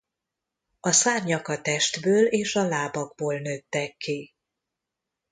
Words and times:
A 0.79 0.91
szárnyak 0.91 1.47
a 1.47 1.61
testből 1.61 2.25
és 2.25 2.55
a 2.55 2.67
lábakból 2.67 3.39
nőttek 3.39 3.97
ki. 3.97 4.33